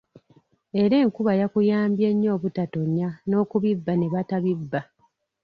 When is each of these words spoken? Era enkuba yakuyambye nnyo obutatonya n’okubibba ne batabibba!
Era 0.81 0.95
enkuba 1.03 1.31
yakuyambye 1.41 2.07
nnyo 2.11 2.29
obutatonya 2.37 3.09
n’okubibba 3.29 3.93
ne 3.95 4.07
batabibba! 4.13 4.81